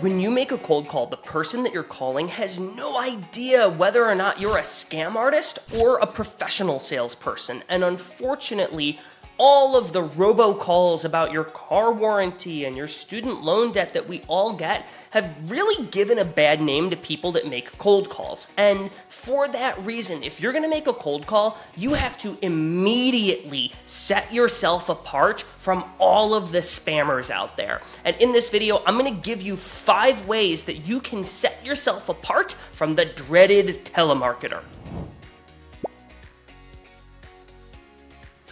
When 0.00 0.20
you 0.20 0.30
make 0.30 0.52
a 0.52 0.58
cold 0.58 0.88
call, 0.88 1.06
the 1.06 1.16
person 1.16 1.62
that 1.62 1.72
you're 1.72 1.82
calling 1.82 2.28
has 2.28 2.58
no 2.58 2.98
idea 2.98 3.66
whether 3.66 4.04
or 4.04 4.14
not 4.14 4.38
you're 4.38 4.58
a 4.58 4.60
scam 4.60 5.14
artist 5.14 5.58
or 5.74 5.96
a 5.96 6.06
professional 6.06 6.78
salesperson. 6.78 7.62
And 7.70 7.82
unfortunately, 7.82 9.00
all 9.38 9.76
of 9.76 9.92
the 9.92 10.02
robocalls 10.02 11.04
about 11.04 11.32
your 11.32 11.44
car 11.44 11.92
warranty 11.92 12.64
and 12.64 12.76
your 12.76 12.88
student 12.88 13.42
loan 13.42 13.72
debt 13.72 13.92
that 13.92 14.08
we 14.08 14.22
all 14.28 14.52
get 14.52 14.86
have 15.10 15.34
really 15.50 15.86
given 15.88 16.18
a 16.18 16.24
bad 16.24 16.60
name 16.60 16.90
to 16.90 16.96
people 16.96 17.32
that 17.32 17.48
make 17.48 17.76
cold 17.78 18.08
calls. 18.08 18.48
And 18.56 18.90
for 19.08 19.48
that 19.48 19.84
reason, 19.84 20.22
if 20.22 20.40
you're 20.40 20.52
gonna 20.52 20.68
make 20.68 20.86
a 20.86 20.92
cold 20.92 21.26
call, 21.26 21.58
you 21.76 21.94
have 21.94 22.16
to 22.18 22.36
immediately 22.42 23.72
set 23.86 24.32
yourself 24.32 24.88
apart 24.88 25.42
from 25.58 25.84
all 25.98 26.34
of 26.34 26.52
the 26.52 26.58
spammers 26.58 27.30
out 27.30 27.56
there. 27.56 27.82
And 28.04 28.16
in 28.16 28.32
this 28.32 28.48
video, 28.48 28.82
I'm 28.86 28.96
gonna 28.96 29.10
give 29.10 29.42
you 29.42 29.56
five 29.56 30.26
ways 30.26 30.64
that 30.64 30.86
you 30.86 31.00
can 31.00 31.24
set 31.24 31.64
yourself 31.64 32.08
apart 32.08 32.52
from 32.72 32.94
the 32.94 33.04
dreaded 33.04 33.84
telemarketer. 33.84 34.62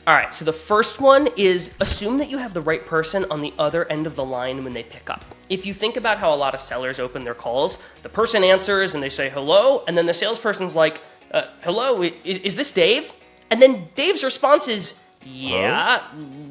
All 0.06 0.14
right, 0.14 0.34
so 0.34 0.44
the 0.44 0.52
first 0.52 1.00
one 1.00 1.28
is 1.34 1.70
assume 1.80 2.18
that 2.18 2.28
you 2.28 2.36
have 2.36 2.52
the 2.52 2.60
right 2.60 2.84
person 2.84 3.24
on 3.30 3.40
the 3.40 3.54
other 3.58 3.90
end 3.90 4.06
of 4.06 4.16
the 4.16 4.24
line 4.24 4.62
when 4.62 4.74
they 4.74 4.82
pick 4.82 5.08
up. 5.08 5.24
If 5.48 5.64
you 5.64 5.72
think 5.72 5.96
about 5.96 6.18
how 6.18 6.34
a 6.34 6.36
lot 6.36 6.54
of 6.54 6.60
sellers 6.60 7.00
open 7.00 7.24
their 7.24 7.34
calls, 7.34 7.78
the 8.02 8.10
person 8.10 8.44
answers 8.44 8.92
and 8.92 9.02
they 9.02 9.08
say 9.08 9.30
hello, 9.30 9.82
and 9.88 9.96
then 9.96 10.04
the 10.04 10.12
salesperson's 10.12 10.76
like, 10.76 11.00
uh, 11.30 11.44
hello, 11.62 12.02
is, 12.02 12.12
is 12.22 12.54
this 12.54 12.70
Dave? 12.70 13.14
And 13.50 13.62
then 13.62 13.88
Dave's 13.94 14.22
response 14.22 14.68
is, 14.68 15.00
yeah, 15.24 16.02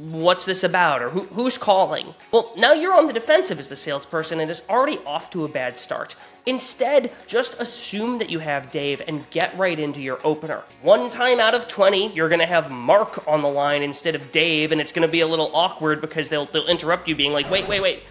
what's 0.10 0.46
this 0.46 0.64
about? 0.64 1.02
Or 1.02 1.10
Who, 1.10 1.22
who's 1.22 1.58
calling? 1.58 2.14
Well, 2.32 2.54
now 2.58 2.74
you're 2.74 2.94
on 2.94 3.08
the 3.08 3.14
defensive 3.14 3.60
as 3.60 3.70
the 3.70 3.76
salesperson 3.76 4.40
and 4.40 4.50
it's 4.50 4.68
already 4.70 4.98
off 5.06 5.30
to 5.32 5.46
a 5.46 5.48
bad 5.48 5.78
start. 5.78 6.16
Instead, 6.46 7.12
just 7.28 7.60
assume 7.62 8.18
that 8.18 8.30
you 8.30 8.40
have 8.40 8.72
Dave 8.72 9.02
and 9.08 9.30
get 9.30 9.58
right 9.58 9.80
into 9.80 10.02
your 10.02 10.20
opener. 10.24 10.64
One 10.82 11.10
time 11.10 11.40
out 11.40 11.54
of 11.54 11.68
20, 11.68 12.14
you're 12.14 12.30
gonna 12.30 12.46
have 12.46 12.72
Mark 12.72 13.28
on 13.28 13.42
the 13.42 13.48
line 13.48 13.84
instead 13.84 14.16
of 14.16 14.32
Dave, 14.32 14.72
and 14.72 14.82
it's 14.82 14.92
gonna 14.92 15.08
be 15.08 15.22
a 15.22 15.28
little 15.28 15.52
awkward 15.56 16.02
because 16.02 16.30
they'll, 16.30 16.46
they'll 16.46 16.68
interrupt 16.68 17.08
you 17.08 17.16
being 17.16 17.32
like, 17.32 17.50
wait, 17.50 17.68
wait, 17.68 17.82
wait, 17.82 18.04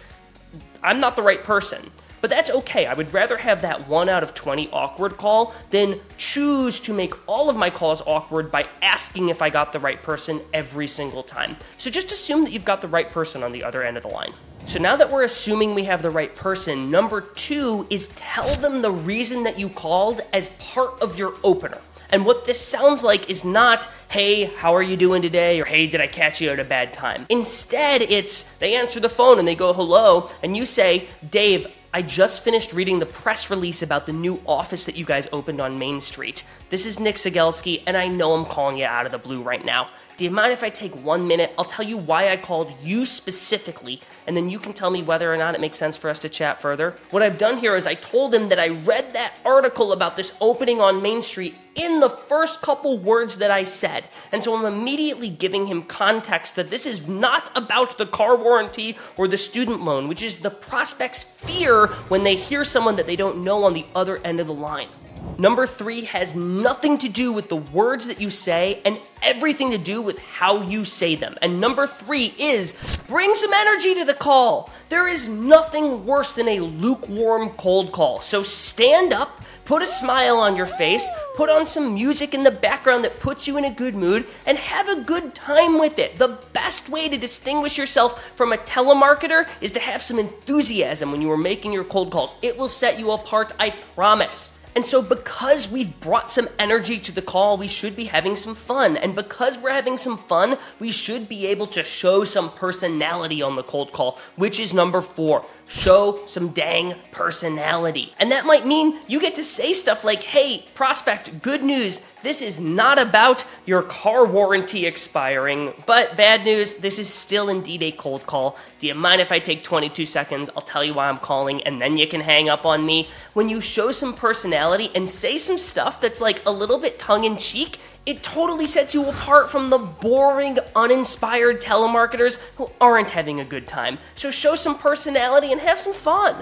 I'm 0.81 0.99
not 0.99 1.15
the 1.15 1.21
right 1.21 1.43
person. 1.43 1.91
But 2.23 2.29
that's 2.29 2.49
okay. 2.49 2.85
I 2.85 2.93
would 2.93 3.13
rather 3.13 3.35
have 3.35 3.61
that 3.63 3.85
1 3.89 4.07
out 4.07 4.23
of 4.23 4.33
20 4.33 4.69
awkward 4.71 5.17
call 5.17 5.53
than 5.71 5.99
choose 6.15 6.79
to 6.79 6.93
make 6.93 7.13
all 7.27 7.49
of 7.49 7.57
my 7.57 7.69
calls 7.69 8.01
awkward 8.05 8.49
by 8.49 8.65
asking 8.81 9.27
if 9.27 9.41
I 9.41 9.49
got 9.49 9.73
the 9.73 9.79
right 9.81 10.01
person 10.01 10.39
every 10.53 10.87
single 10.87 11.21
time. 11.21 11.57
So 11.77 11.89
just 11.89 12.13
assume 12.13 12.45
that 12.45 12.51
you've 12.51 12.63
got 12.63 12.79
the 12.79 12.87
right 12.87 13.09
person 13.09 13.43
on 13.43 13.51
the 13.51 13.61
other 13.61 13.83
end 13.83 13.97
of 13.97 14.03
the 14.03 14.09
line. 14.09 14.31
So 14.65 14.79
now 14.79 14.95
that 14.95 15.11
we're 15.11 15.23
assuming 15.23 15.75
we 15.75 15.83
have 15.83 16.01
the 16.01 16.11
right 16.11 16.33
person, 16.33 16.89
number 16.89 17.19
two 17.19 17.85
is 17.89 18.07
tell 18.15 18.55
them 18.55 18.81
the 18.81 18.91
reason 18.91 19.43
that 19.43 19.59
you 19.59 19.67
called 19.67 20.21
as 20.31 20.47
part 20.59 21.01
of 21.01 21.19
your 21.19 21.33
opener. 21.43 21.81
And 22.11 22.25
what 22.25 22.45
this 22.45 22.61
sounds 22.61 23.03
like 23.03 23.29
is 23.29 23.43
not, 23.43 23.89
hey, 24.07 24.45
how 24.45 24.73
are 24.73 24.81
you 24.81 24.95
doing 24.95 25.21
today? 25.21 25.59
Or 25.59 25.65
hey, 25.65 25.87
did 25.87 25.99
I 25.99 26.07
catch 26.07 26.39
you 26.39 26.51
at 26.51 26.59
a 26.61 26.63
bad 26.63 26.93
time? 26.93 27.25
Instead, 27.27 28.01
it's 28.01 28.43
they 28.59 28.77
answer 28.77 29.01
the 29.01 29.09
phone 29.09 29.39
and 29.39 29.47
they 29.47 29.55
go 29.55 29.73
hello, 29.73 30.29
and 30.41 30.55
you 30.55 30.65
say, 30.65 31.09
Dave, 31.29 31.67
I 31.95 32.01
just 32.01 32.43
finished 32.43 32.73
reading 32.73 32.97
the 32.97 33.05
press 33.05 33.51
release 33.51 33.83
about 33.83 34.07
the 34.07 34.13
new 34.13 34.41
office 34.47 34.85
that 34.85 34.97
you 34.97 35.05
guys 35.05 35.27
opened 35.31 35.61
on 35.61 35.77
Main 35.77 36.01
Street. 36.01 36.43
This 36.69 36.87
is 36.87 36.99
Nick 36.99 37.17
Cegelski, 37.17 37.83
and 37.85 37.95
I 37.95 38.07
know 38.07 38.33
I'm 38.33 38.45
calling 38.45 38.79
you 38.79 38.85
out 38.85 39.05
of 39.05 39.11
the 39.11 39.19
blue 39.19 39.43
right 39.43 39.63
now. 39.63 39.89
Do 40.17 40.25
you 40.25 40.31
mind 40.31 40.53
if 40.53 40.63
I 40.63 40.71
take 40.71 40.95
one 41.03 41.27
minute? 41.27 41.53
I'll 41.55 41.65
tell 41.65 41.85
you 41.85 41.97
why 41.97 42.29
I 42.29 42.37
called 42.37 42.73
you 42.81 43.05
specifically, 43.05 44.01
and 44.25 44.35
then 44.35 44.49
you 44.49 44.57
can 44.57 44.73
tell 44.73 44.89
me 44.89 45.03
whether 45.03 45.31
or 45.31 45.37
not 45.37 45.53
it 45.53 45.61
makes 45.61 45.77
sense 45.77 45.95
for 45.95 46.09
us 46.09 46.17
to 46.19 46.29
chat 46.29 46.59
further. 46.59 46.97
What 47.11 47.21
I've 47.21 47.37
done 47.37 47.57
here 47.57 47.75
is 47.75 47.85
I 47.85 47.93
told 47.93 48.33
him 48.33 48.49
that 48.49 48.59
I 48.59 48.69
read 48.69 49.13
that 49.13 49.33
article 49.45 49.93
about 49.93 50.17
this 50.17 50.31
opening 50.41 50.81
on 50.81 50.99
Main 50.99 51.21
Street 51.21 51.53
in 51.75 51.99
the 51.99 52.09
first 52.09 52.61
couple 52.61 52.99
words 52.99 53.37
that 53.37 53.49
I 53.49 53.63
said. 53.63 54.03
And 54.31 54.43
so 54.43 54.55
I'm 54.55 54.71
immediately 54.71 55.29
giving 55.29 55.65
him 55.65 55.83
context 55.83 56.55
that 56.55 56.69
this 56.69 56.85
is 56.85 57.07
not 57.07 57.49
about 57.55 57.97
the 57.97 58.05
car 58.05 58.35
warranty 58.35 58.97
or 59.17 59.27
the 59.27 59.37
student 59.37 59.83
loan, 59.83 60.07
which 60.07 60.21
is 60.21 60.37
the 60.37 60.51
prospect's 60.51 61.23
fear 61.23 61.82
when 61.87 62.23
they 62.23 62.35
hear 62.35 62.63
someone 62.63 62.95
that 62.97 63.07
they 63.07 63.15
don't 63.15 63.43
know 63.43 63.63
on 63.63 63.73
the 63.73 63.85
other 63.95 64.17
end 64.17 64.39
of 64.39 64.47
the 64.47 64.53
line. 64.53 64.89
Number 65.37 65.65
three 65.65 66.01
has 66.05 66.35
nothing 66.35 66.97
to 66.99 67.09
do 67.09 67.31
with 67.31 67.49
the 67.49 67.55
words 67.55 68.07
that 68.07 68.21
you 68.21 68.29
say 68.29 68.81
and 68.85 68.99
everything 69.21 69.71
to 69.71 69.77
do 69.77 70.01
with 70.01 70.19
how 70.19 70.63
you 70.63 70.85
say 70.85 71.15
them. 71.15 71.37
And 71.41 71.59
number 71.59 71.87
three 71.87 72.33
is 72.37 72.73
bring 73.07 73.33
some 73.33 73.51
energy 73.53 73.95
to 73.95 74.05
the 74.05 74.13
call. 74.13 74.69
There 74.93 75.07
is 75.07 75.27
nothing 75.27 76.05
worse 76.05 76.33
than 76.33 76.47
a 76.47 76.59
lukewarm 76.59 77.49
cold 77.57 77.91
call. 77.91 78.21
So 78.21 78.43
stand 78.43 79.11
up, 79.11 79.41
put 79.65 79.81
a 79.81 79.87
smile 79.87 80.37
on 80.37 80.55
your 80.55 80.67
face, 80.67 81.09
put 81.35 81.49
on 81.49 81.65
some 81.65 81.95
music 81.95 82.35
in 82.35 82.43
the 82.43 82.51
background 82.51 83.03
that 83.03 83.19
puts 83.19 83.47
you 83.47 83.57
in 83.57 83.65
a 83.65 83.71
good 83.71 83.95
mood, 83.95 84.27
and 84.45 84.55
have 84.55 84.87
a 84.89 85.01
good 85.01 85.33
time 85.33 85.79
with 85.79 85.97
it. 85.97 86.19
The 86.19 86.37
best 86.53 86.89
way 86.89 87.09
to 87.09 87.17
distinguish 87.17 87.75
yourself 87.75 88.23
from 88.35 88.53
a 88.53 88.57
telemarketer 88.57 89.49
is 89.61 89.71
to 89.71 89.79
have 89.79 90.03
some 90.03 90.19
enthusiasm 90.19 91.11
when 91.11 91.23
you 91.23 91.31
are 91.31 91.37
making 91.37 91.73
your 91.73 91.85
cold 91.85 92.11
calls. 92.11 92.35
It 92.43 92.55
will 92.55 92.69
set 92.69 92.99
you 92.99 93.13
apart, 93.13 93.51
I 93.57 93.71
promise. 93.95 94.55
And 94.75 94.85
so, 94.85 95.01
because 95.01 95.69
we've 95.69 95.99
brought 95.99 96.31
some 96.31 96.49
energy 96.57 96.99
to 96.99 97.11
the 97.11 97.21
call, 97.21 97.57
we 97.57 97.67
should 97.67 97.95
be 97.95 98.05
having 98.05 98.35
some 98.35 98.55
fun. 98.55 98.97
And 98.97 99.13
because 99.15 99.57
we're 99.57 99.71
having 99.71 99.99
some 99.99 100.17
fun, 100.17 100.57
we 100.79 100.91
should 100.91 101.29
be 101.29 101.45
able 101.47 101.67
to 101.67 101.83
show 101.83 102.23
some 102.23 102.51
personality 102.51 103.41
on 103.41 103.55
the 103.55 103.63
cold 103.63 103.91
call, 103.91 104.17
which 104.35 104.59
is 104.59 104.73
number 104.73 105.01
four. 105.01 105.45
Show 105.67 106.25
some 106.25 106.49
dang 106.49 106.95
personality. 107.11 108.13
And 108.19 108.31
that 108.31 108.45
might 108.45 108.65
mean 108.65 108.99
you 109.07 109.19
get 109.19 109.35
to 109.35 109.43
say 109.43 109.73
stuff 109.73 110.03
like, 110.03 110.23
hey, 110.23 110.65
prospect, 110.73 111.41
good 111.41 111.63
news. 111.63 112.01
This 112.23 112.41
is 112.41 112.59
not 112.59 112.99
about 112.99 113.45
your 113.65 113.83
car 113.83 114.25
warranty 114.25 114.85
expiring, 114.85 115.73
but 115.85 116.15
bad 116.15 116.45
news, 116.45 116.75
this 116.75 116.99
is 116.99 117.13
still 117.13 117.49
indeed 117.49 117.83
a 117.83 117.91
cold 117.91 118.25
call. 118.25 118.57
Do 118.79 118.87
you 118.87 118.95
mind 118.95 119.21
if 119.21 119.31
I 119.31 119.39
take 119.39 119.63
22 119.63 120.05
seconds? 120.05 120.49
I'll 120.55 120.63
tell 120.63 120.83
you 120.83 120.93
why 120.93 121.09
I'm 121.09 121.17
calling, 121.17 121.61
and 121.63 121.81
then 121.81 121.97
you 121.97 122.07
can 122.07 122.21
hang 122.21 122.49
up 122.49 122.65
on 122.65 122.85
me. 122.85 123.09
When 123.33 123.49
you 123.49 123.59
show 123.59 123.91
some 123.91 124.13
personality 124.13 124.62
and 124.95 125.07
say 125.07 125.37
some 125.37 125.57
stuff 125.57 125.99
that's 125.99 126.21
like 126.21 126.45
a 126.45 126.51
little 126.51 126.77
bit 126.77 126.97
tongue 126.97 127.25
in 127.25 127.37
cheek, 127.37 127.77
it 128.05 128.23
totally 128.23 128.67
sets 128.67 128.93
you 128.93 129.05
apart 129.09 129.49
from 129.49 129.69
the 129.69 129.77
boring, 129.77 130.57
uninspired 130.75 131.61
telemarketers 131.61 132.39
who 132.55 132.69
aren't 132.79 133.09
having 133.09 133.39
a 133.39 133.45
good 133.45 133.67
time. 133.67 133.97
So 134.15 134.31
show 134.31 134.55
some 134.55 134.77
personality 134.77 135.51
and 135.51 135.61
have 135.61 135.79
some 135.79 135.93
fun. 135.93 136.35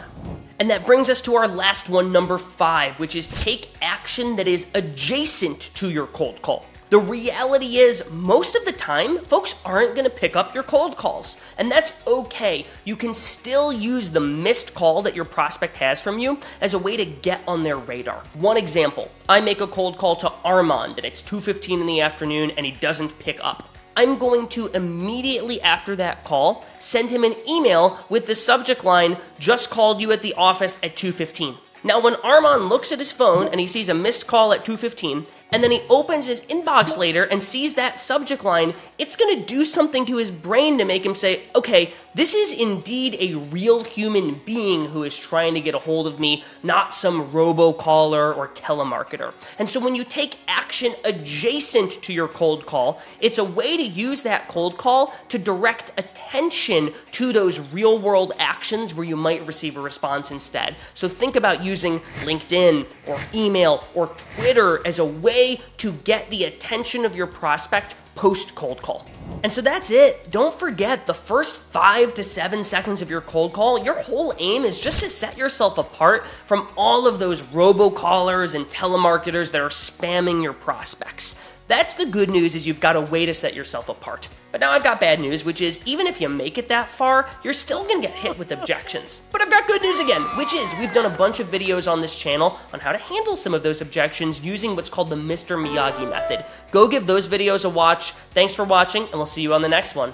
And 0.60 0.70
that 0.70 0.86
brings 0.86 1.10
us 1.10 1.22
to 1.24 1.36
our 1.36 1.48
last 1.48 1.90
one, 1.90 2.12
number 2.12 2.38
five, 2.38 3.00
which 3.00 3.16
is 3.16 3.28
take 3.28 3.74
action 3.82 4.36
that 4.36 4.48
is 4.48 4.68
adjacent 4.76 5.72
to 5.76 5.90
your 5.90 6.08
cold 6.08 6.42
call. 6.42 6.66
The 6.92 7.00
reality 7.00 7.78
is, 7.78 8.04
most 8.12 8.54
of 8.54 8.66
the 8.66 8.74
time, 8.74 9.24
folks 9.24 9.56
aren't 9.64 9.96
gonna 9.96 10.10
pick 10.10 10.36
up 10.36 10.54
your 10.54 10.64
cold 10.64 10.98
calls. 10.98 11.38
And 11.58 11.72
that's 11.72 11.94
okay. 12.06 12.66
You 12.84 12.98
can 12.98 13.14
still 13.14 13.72
use 13.72 14.12
the 14.12 14.20
missed 14.20 14.74
call 14.74 15.02
that 15.04 15.16
your 15.16 15.24
prospect 15.24 15.78
has 15.78 16.02
from 16.02 16.20
you 16.20 16.38
as 16.60 16.74
a 16.74 16.78
way 16.78 16.98
to 16.98 17.06
get 17.06 17.40
on 17.48 17.64
their 17.64 17.78
radar. 17.78 18.24
One 18.34 18.58
example 18.58 19.10
I 19.30 19.40
make 19.40 19.62
a 19.62 19.68
cold 19.68 19.98
call 20.00 20.18
to 20.18 20.34
Armand, 20.44 20.98
and 20.98 21.06
it's 21.06 21.22
2.15 21.22 21.80
in 21.80 21.88
the 21.88 22.02
afternoon, 22.02 22.52
and 22.58 22.66
he 22.66 22.74
doesn't 22.74 23.18
pick 23.20 23.40
up. 23.42 23.70
I'm 23.96 24.18
going 24.18 24.50
to 24.50 24.68
immediately 24.68 25.62
after 25.62 25.96
that 25.96 26.26
call 26.26 26.66
send 26.80 27.10
him 27.10 27.24
an 27.24 27.36
email 27.48 28.00
with 28.10 28.28
the 28.28 28.36
subject 28.36 28.84
line, 28.84 29.16
just 29.40 29.70
called 29.70 30.02
you 30.02 30.12
at 30.12 30.22
the 30.22 30.34
office 30.34 30.78
at 30.84 30.98
2:15. 30.98 31.56
Now 31.84 32.02
when 32.02 32.16
Armand 32.16 32.70
looks 32.70 32.92
at 32.92 33.00
his 33.00 33.14
phone 33.14 33.48
and 33.48 33.62
he 33.62 33.66
sees 33.66 33.90
a 33.90 33.94
missed 33.94 34.28
call 34.28 34.52
at 34.54 34.66
2:15 34.66 35.26
and 35.52 35.64
then 35.64 35.72
he 35.72 35.82
opens 35.90 36.26
his 36.26 36.42
inbox 36.42 36.98
later 36.98 37.24
and 37.24 37.42
sees 37.42 37.74
that 37.74 38.00
subject 38.00 38.44
line, 38.44 38.74
it's 38.98 39.16
going 39.16 39.38
to 39.38 39.46
do 39.46 39.66
something 39.66 40.06
to 40.06 40.18
his 40.18 40.32
brain 40.32 40.78
to 40.78 40.86
make 40.86 41.06
him 41.06 41.16
say, 41.16 41.42
"Okay, 41.56 41.94
this 42.16 42.34
is 42.34 42.52
indeed 42.52 43.18
a 43.20 43.36
real 43.36 43.84
human 43.84 44.42
being 44.46 44.86
who 44.86 45.04
is 45.04 45.18
trying 45.18 45.54
to 45.54 45.62
get 45.62 45.76
a 45.76 45.80
hold 45.80 46.08
of 46.08 46.20
me, 46.20 46.44
not 46.64 46.94
some 46.94 47.32
robocaller 47.32 48.36
or 48.36 48.48
telemarketer." 48.50 49.34
And 49.60 49.70
so 49.70 49.80
when 49.80 49.96
you 49.96 50.04
take 50.04 50.38
action 50.48 50.94
adjacent 51.04 52.02
to 52.04 52.14
your 52.14 52.28
cold 52.28 52.66
call, 52.66 53.02
it's 53.20 53.38
a 53.38 53.44
way 53.44 53.76
to 53.76 53.84
use 53.84 54.24
that 54.24 54.48
cold 54.48 54.78
call 54.78 55.14
to 55.30 55.38
direct 55.38 55.92
attention 55.98 56.94
to 57.12 57.34
those 57.34 57.60
real 57.60 57.98
world 58.00 58.34
actions 58.40 58.94
where 58.96 59.06
you 59.06 59.18
might 59.18 59.46
receive 59.46 59.76
a 59.78 59.82
response 59.82 60.32
instead. 60.32 60.76
So 60.94 61.08
think 61.08 61.36
about 61.36 61.64
using 61.64 62.00
LinkedIn 62.24 62.86
or 63.08 63.20
email 63.34 63.84
or 63.94 64.08
Twitter 64.36 64.82
as 64.86 65.00
a 65.00 65.06
way 65.06 65.41
to 65.78 65.92
get 66.04 66.30
the 66.30 66.46
attention 66.46 67.06
of 67.06 67.16
your 67.16 67.28
prospect 67.28 67.96
post 68.22 68.54
cold 68.54 68.80
call. 68.84 69.04
And 69.42 69.52
so 69.52 69.62
that's 69.62 69.90
it. 69.90 70.30
Don't 70.30 70.54
forget 70.54 71.08
the 71.08 71.14
first 71.14 71.56
five 71.56 72.14
to 72.14 72.24
seven 72.24 72.64
seconds 72.64 73.02
of 73.02 73.10
your 73.10 73.22
cold 73.22 73.52
call, 73.52 73.84
your 73.84 74.00
whole 74.00 74.36
aim 74.38 74.64
is 74.64 74.80
just 74.80 75.00
to 75.00 75.10
set 75.10 75.40
yourself 75.40 75.80
apart 75.80 76.28
from 76.46 76.68
all 76.78 77.08
of 77.08 77.18
those 77.18 77.42
robocallers 77.42 78.54
and 78.54 78.68
telemarketers 78.68 79.50
that 79.50 79.62
are 79.62 79.70
spamming 79.70 80.44
your 80.44 80.54
prospects. 80.54 81.36
That's 81.68 81.94
the 81.94 82.06
good 82.06 82.30
news 82.30 82.54
is 82.54 82.68
you've 82.68 82.80
got 82.80 82.96
a 82.98 83.02
way 83.02 83.26
to 83.26 83.34
set 83.34 83.56
yourself 83.56 83.90
apart. 83.90 84.28
But 84.52 84.60
now 84.60 84.72
I've 84.72 84.84
got 84.84 85.00
bad 85.00 85.22
news, 85.22 85.46
which 85.46 85.62
is 85.62 85.80
even 85.86 86.06
if 86.06 86.20
you 86.20 86.28
make 86.28 86.58
it 86.58 86.68
that 86.68 86.90
far, 86.90 87.30
you're 87.44 87.54
still 87.54 87.88
gonna 87.88 88.02
get 88.02 88.12
hit 88.12 88.38
with 88.38 88.52
objections. 88.52 89.22
But 89.32 89.42
I've 89.42 89.50
got 89.50 89.68
good 89.68 89.82
news 89.82 90.02
again, 90.02 90.22
which 90.36 90.54
is 90.54 90.74
we've 90.78 90.92
done 90.92 91.06
a 91.06 91.18
bunch 91.18 91.40
of 91.40 91.48
videos 91.48 91.90
on 91.90 92.02
this 92.02 92.14
channel 92.14 92.60
on 92.74 92.82
how 92.82 92.92
to 92.92 92.98
handle 92.98 93.38
some 93.38 93.54
of 93.54 93.64
those 93.64 93.80
objections 93.80 94.42
using 94.42 94.76
what's 94.76 94.90
called 94.90 95.10
the 95.10 95.16
Mr. 95.16 95.56
Miyagi 95.56 96.10
method. 96.10 96.44
Go 96.72 96.90
give 96.90 97.08
those 97.08 97.30
videos 97.30 97.64
a 97.64 97.70
watch. 97.70 98.11
Thanks 98.32 98.54
for 98.54 98.64
watching, 98.64 99.04
and 99.04 99.14
we'll 99.14 99.26
see 99.26 99.42
you 99.42 99.54
on 99.54 99.62
the 99.62 99.70
next 99.70 99.96
one. 99.96 100.14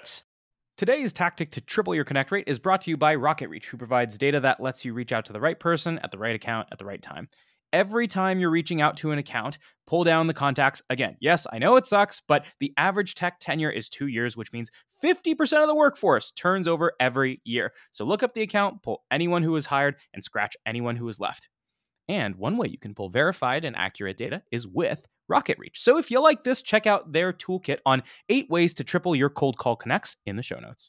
Today's 0.81 1.13
tactic 1.13 1.51
to 1.51 1.61
triple 1.61 1.93
your 1.93 2.03
connect 2.03 2.31
rate 2.31 2.45
is 2.47 2.57
brought 2.57 2.81
to 2.81 2.89
you 2.89 2.97
by 2.97 3.15
RocketReach, 3.15 3.65
who 3.65 3.77
provides 3.77 4.17
data 4.17 4.39
that 4.39 4.59
lets 4.59 4.83
you 4.83 4.95
reach 4.95 5.11
out 5.11 5.25
to 5.25 5.31
the 5.31 5.39
right 5.39 5.59
person 5.59 5.99
at 5.99 6.09
the 6.09 6.17
right 6.17 6.33
account 6.33 6.69
at 6.71 6.79
the 6.79 6.85
right 6.85 7.03
time. 7.03 7.29
Every 7.71 8.07
time 8.07 8.39
you're 8.39 8.49
reaching 8.49 8.81
out 8.81 8.97
to 8.97 9.11
an 9.11 9.19
account, 9.19 9.59
pull 9.85 10.03
down 10.03 10.25
the 10.25 10.33
contacts. 10.33 10.81
Again, 10.89 11.17
yes, 11.21 11.45
I 11.53 11.59
know 11.59 11.75
it 11.75 11.85
sucks, 11.85 12.23
but 12.27 12.45
the 12.59 12.73
average 12.77 13.13
tech 13.13 13.39
tenure 13.39 13.69
is 13.69 13.89
two 13.89 14.07
years, 14.07 14.35
which 14.35 14.51
means 14.53 14.71
50% 15.03 15.61
of 15.61 15.67
the 15.67 15.75
workforce 15.75 16.31
turns 16.31 16.67
over 16.67 16.93
every 16.99 17.41
year. 17.43 17.73
So 17.91 18.03
look 18.03 18.23
up 18.23 18.33
the 18.33 18.41
account, 18.41 18.81
pull 18.81 19.03
anyone 19.11 19.43
who 19.43 19.51
was 19.51 19.67
hired, 19.67 19.97
and 20.15 20.23
scratch 20.23 20.57
anyone 20.65 20.95
who 20.95 21.05
was 21.05 21.19
left. 21.19 21.47
And 22.09 22.35
one 22.35 22.57
way 22.57 22.67
you 22.67 22.77
can 22.77 22.93
pull 22.93 23.09
verified 23.09 23.63
and 23.63 23.75
accurate 23.75 24.17
data 24.17 24.41
is 24.51 24.67
with 24.67 25.07
RocketReach. 25.31 25.75
So 25.75 25.97
if 25.97 26.11
you 26.11 26.21
like 26.21 26.43
this, 26.43 26.61
check 26.61 26.85
out 26.85 27.13
their 27.13 27.31
toolkit 27.31 27.79
on 27.85 28.03
eight 28.29 28.49
ways 28.49 28.73
to 28.75 28.83
triple 28.83 29.15
your 29.15 29.29
cold 29.29 29.57
call 29.57 29.75
connects 29.75 30.17
in 30.25 30.35
the 30.35 30.43
show 30.43 30.59
notes. 30.59 30.79